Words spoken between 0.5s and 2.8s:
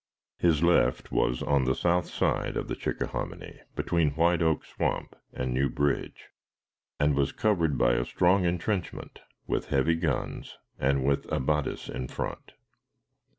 left was on the south side of the